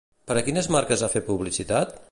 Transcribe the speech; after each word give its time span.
Per 0.29 0.37
a 0.39 0.41
quines 0.47 0.69
marques 0.77 1.05
ha 1.05 1.11
fet 1.17 1.29
publicitat? 1.29 1.97